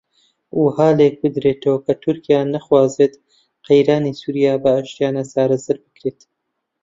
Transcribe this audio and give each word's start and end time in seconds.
وەها 0.61 0.89
لێک 0.99 1.15
بدرێتەوە 1.23 1.77
کە 1.85 1.93
تورکیا 2.03 2.39
ناخوازێت 2.53 3.13
قەیرانی 3.67 4.17
سووریا 4.19 4.53
بە 4.63 4.69
ئاشتییانە 4.75 5.23
چارەسەر 5.31 5.77
بکرێت 5.83 6.19